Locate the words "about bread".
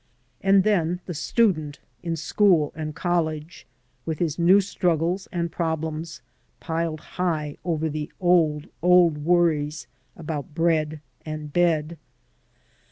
10.17-11.01